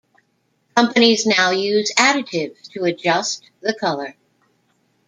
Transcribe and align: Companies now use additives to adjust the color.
Companies 0.75 1.27
now 1.27 1.51
use 1.51 1.93
additives 1.93 2.63
to 2.71 2.85
adjust 2.85 3.51
the 3.59 3.71
color. 3.75 4.17